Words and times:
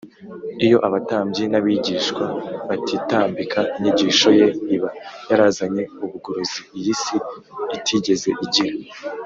Iyo 0.65 0.77
abatambyi 0.87 1.43
n’abigisha 1.47 2.25
batitambika, 2.67 3.59
inyigisho 3.77 4.29
Ye 4.39 4.47
iba 4.75 4.89
yarazanye 5.29 5.83
ubugorozi 6.03 6.59
iyi 6.77 6.93
si 7.03 7.15
itigeze 7.77 8.29
igira. 8.47 8.77